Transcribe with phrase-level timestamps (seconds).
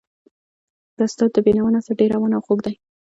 [0.97, 2.75] د استاد د بینوا نثر ډېر روان او خوږ دی.